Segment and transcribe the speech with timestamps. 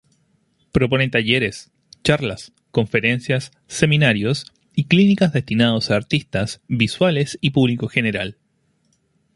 [0.71, 1.69] Propone talleres
[2.03, 8.39] charlas conferencias seminarios y clínicas destinados a artistas visuales y publico general.